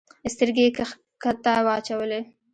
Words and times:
سترګي 0.33 0.61
یې 0.67 0.71
کښته 0.77 1.53
واچولې! 1.65 2.21